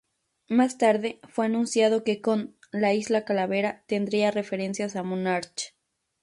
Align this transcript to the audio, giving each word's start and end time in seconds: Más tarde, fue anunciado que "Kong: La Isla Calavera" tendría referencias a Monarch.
Más 0.49 0.79
tarde, 0.79 1.19
fue 1.29 1.45
anunciado 1.45 2.03
que 2.03 2.21
"Kong: 2.21 2.55
La 2.71 2.91
Isla 2.95 3.23
Calavera" 3.23 3.83
tendría 3.85 4.31
referencias 4.31 4.95
a 4.95 5.03
Monarch. 5.03 5.75